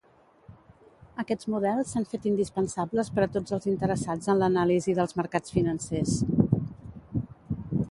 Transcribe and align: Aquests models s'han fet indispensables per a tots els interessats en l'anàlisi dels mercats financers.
Aquests 1.23 1.49
models 1.55 1.91
s'han 1.95 2.07
fet 2.13 2.25
indispensables 2.29 3.11
per 3.19 3.23
a 3.27 3.29
tots 3.37 3.55
els 3.59 3.69
interessats 3.73 4.33
en 4.35 4.41
l'anàlisi 4.41 4.97
dels 5.01 5.17
mercats 5.23 5.57
financers. 5.59 6.19